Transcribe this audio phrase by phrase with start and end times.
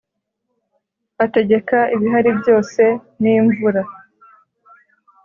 [1.25, 2.81] ategeka ibihari byose
[3.21, 3.81] n' imvura.